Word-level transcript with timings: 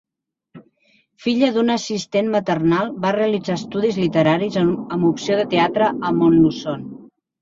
Filla 1.25 1.49
d'una 1.57 1.75
assistent 1.81 2.31
maternal, 2.35 2.89
va 3.03 3.11
realitzar 3.17 3.57
estudis 3.61 3.99
literaris 4.05 4.59
amb 4.63 5.07
opció 5.11 5.41
de 5.43 5.47
teatre 5.53 5.91
a 6.11 6.15
Montluçon. 6.23 6.89